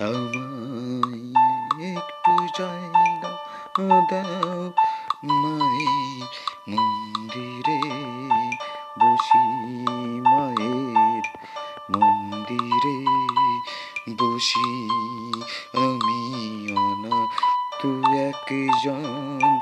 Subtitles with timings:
[0.00, 3.32] আমায় একটু জায়গা
[4.10, 4.72] দাও,
[5.24, 6.24] মায়ের
[6.68, 7.80] মন্দিরে।
[9.00, 9.44] বসি
[10.22, 11.24] মায়ের
[11.90, 12.98] মন্দিরে।
[14.12, 14.88] বসি
[15.76, 17.28] আমি অনা
[17.82, 19.60] তু একজন,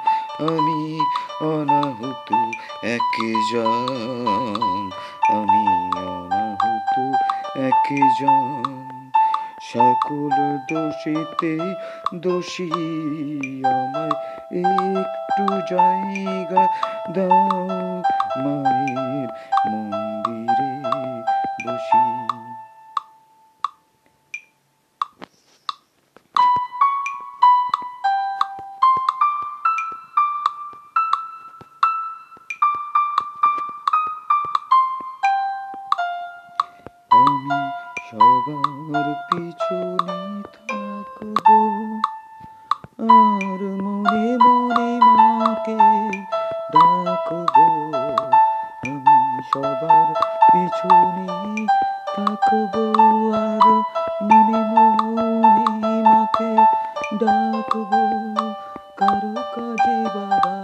[0.48, 1.01] আমি
[1.45, 2.34] অনাহুত
[2.84, 4.91] একজন,
[5.33, 5.67] আমি
[6.03, 7.14] অনাহুত
[7.58, 8.73] একজন।
[9.75, 10.36] সকল
[10.69, 11.53] দোষীতে
[12.14, 12.69] দোষী
[13.70, 14.14] আমায়
[15.00, 16.64] একটু জায়গা
[17.12, 17.58] দাও
[18.36, 19.28] মায়ের
[19.64, 20.23] মন্দিরে
[38.10, 41.47] সবার পিছনে থাকব।
[43.00, 45.78] আর মনে মনে মাকে
[46.72, 47.56] ডাকব।
[48.86, 50.08] আমি সবার
[50.52, 51.66] পিছনে
[52.16, 52.74] থাকব।
[53.34, 53.66] আর
[54.22, 56.52] মনে মনে মাকে
[57.20, 57.92] ডাকব।
[58.96, 60.56] কারও কাজে বাবা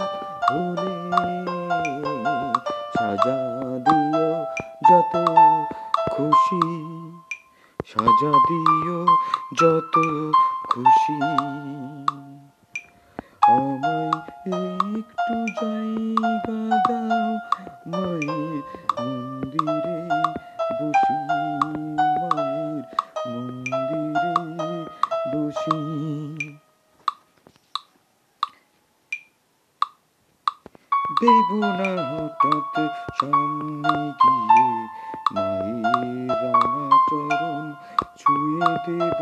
[0.49, 0.95] হলে
[2.97, 3.39] সাজা
[3.85, 4.29] দিও
[4.89, 5.13] যত
[6.11, 6.61] খুশি।
[7.89, 8.99] সাজা দিও
[9.59, 9.95] যত
[10.69, 11.17] খুশি।
[14.99, 17.29] একটু জায়গা দাও
[17.91, 18.61] মায়ের
[18.99, 19.99] মন্দিরে
[20.79, 21.17] বসি,
[22.21, 22.83] মায়ের
[23.27, 24.35] মন্দিরে
[25.31, 25.79] বসি।
[31.21, 31.49] দেব
[31.79, 32.75] না হঠাৎ
[33.19, 34.65] সামনে গিয়ে
[35.35, 37.00] মায়ের ছুঁয়ে
[38.85, 39.19] দেব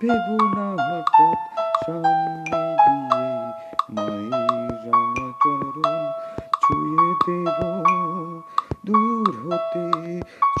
[0.00, 1.38] ভেব না হঠাৎ
[1.86, 3.30] সামনে গিয়ে
[3.94, 6.02] মায়ের রাঙা চরণ
[6.62, 7.58] ছুঁয়ে দেব।
[8.86, 9.86] দূর হতে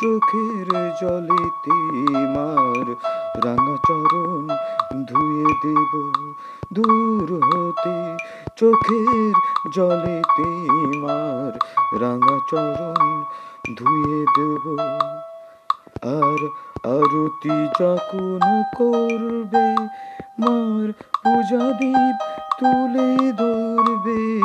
[0.00, 0.68] চোখের
[1.00, 1.76] জলেতে
[2.34, 2.86] মার
[3.44, 4.46] রাঙা চরণ
[5.06, 5.92] ধুয়ে দেব।
[6.72, 8.16] দূর হতে
[8.56, 9.34] চোখের
[9.74, 10.48] জলেতে
[11.02, 11.52] মার
[12.00, 13.22] রাঙা চরণ
[13.76, 14.64] ধুয়ে দেব।
[16.16, 19.76] আর আরতি যখন করবে,
[20.38, 20.92] মার
[21.22, 22.16] পূজা দীপ
[22.60, 24.40] তুলে ধরবে।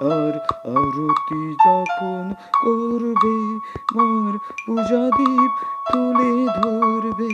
[0.00, 0.34] আর
[0.64, 2.34] আরতি যখন
[2.64, 3.36] করবে,
[3.94, 5.52] মার পূজা দীপ
[5.92, 7.30] তুলে ধরবে।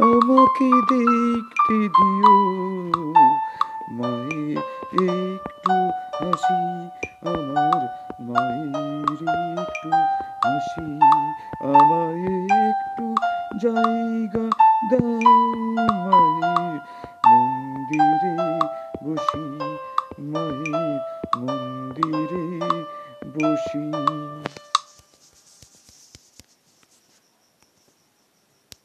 [0.00, 2.36] আমাকে দেখতে দিও,
[3.90, 4.56] মায়ের
[5.10, 5.74] একটু
[6.18, 6.88] হাসি
[7.28, 9.20] আমার। মায়ের
[9.62, 9.90] একটু
[10.42, 10.86] হাসি
[11.70, 12.26] আমায়
[12.68, 13.06] একটু
[13.62, 14.46] জায়গা
[14.90, 15.14] দাও
[16.04, 16.80] মায়ের
[17.26, 18.34] মন্দিরে
[19.04, 19.44] বসি
[20.30, 21.00] মায়ের
[21.38, 22.44] মন্দিরে
[23.34, 23.84] বসি।